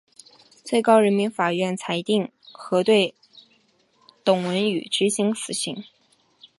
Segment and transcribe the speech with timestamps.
[0.63, 3.13] 最高人民法院裁定核准对
[4.23, 5.83] 董文语执行死刑。